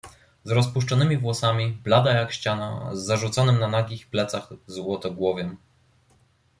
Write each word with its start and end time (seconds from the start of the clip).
"Z 0.43 0.51
rozpuszczonymi 0.51 1.17
włosami, 1.17 1.71
blada 1.83 2.11
jak 2.13 2.31
ściana, 2.33 2.91
z 2.95 3.03
zarzuconym 3.05 3.59
na 3.59 3.67
nagich 3.67 4.07
plecach 4.07 4.49
złotogłowiem." 4.67 5.57